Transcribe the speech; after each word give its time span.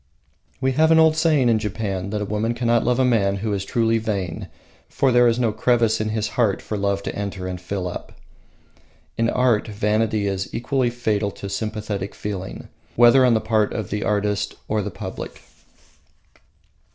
We 0.59 0.71
have 0.71 0.89
an 0.89 0.97
old 0.97 1.15
saying 1.15 1.47
in 1.47 1.59
Japan 1.59 2.09
that 2.09 2.23
a 2.23 2.25
woman 2.25 2.55
cannot 2.55 2.83
love 2.83 2.97
a 2.97 3.05
man 3.05 3.35
who 3.35 3.53
is 3.53 3.63
truly 3.63 3.99
vain, 3.99 4.47
for 4.89 5.11
their 5.11 5.27
is 5.27 5.37
no 5.37 5.51
crevice 5.51 6.01
in 6.01 6.09
his 6.09 6.29
heart 6.29 6.59
for 6.59 6.75
love 6.75 7.03
to 7.03 7.13
enter 7.15 7.45
and 7.45 7.61
fill 7.61 7.87
up. 7.87 8.11
In 9.15 9.29
art 9.29 9.67
vanity 9.67 10.25
is 10.25 10.51
equally 10.51 10.89
fatal 10.89 11.29
to 11.33 11.49
sympathetic 11.49 12.15
feeling, 12.15 12.67
whether 12.95 13.23
on 13.23 13.35
the 13.35 13.39
part 13.41 13.73
of 13.73 13.91
the 13.91 14.03
artist 14.03 14.55
or 14.67 14.81
the 14.81 14.89
public. 14.89 15.43